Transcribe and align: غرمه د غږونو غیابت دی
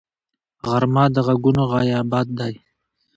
غرمه 0.67 1.03
د 1.13 1.15
غږونو 1.27 1.61
غیابت 1.73 2.27
دی 2.39 2.53